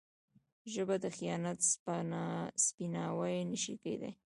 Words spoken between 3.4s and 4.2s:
نه شي کېدای.